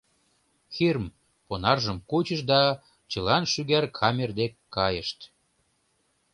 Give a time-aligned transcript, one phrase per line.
[0.75, 1.05] Хирм
[1.47, 2.59] понаржым кучыш да
[3.11, 5.19] чылан шӱгар камер дек кайышт.